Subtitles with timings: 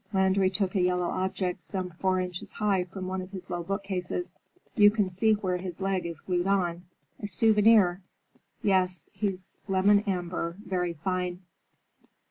[0.13, 4.33] Landry took a yellow object some four inches high from one of his low bookcases.
[4.73, 8.01] "You can see where his leg is glued on,—a souvenir.
[8.63, 11.41] Yes, he's lemon amber, very fine."